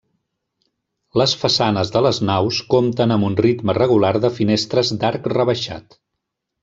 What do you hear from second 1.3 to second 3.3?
façanes de les naus compten amb